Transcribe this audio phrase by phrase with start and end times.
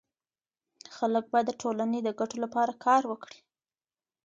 [0.95, 3.39] خلګ باید د ټولني د ګټو لپاره کار وکړي.